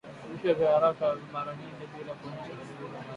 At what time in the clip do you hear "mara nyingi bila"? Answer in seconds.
1.33-2.13